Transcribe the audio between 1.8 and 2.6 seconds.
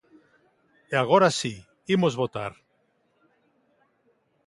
imos votar.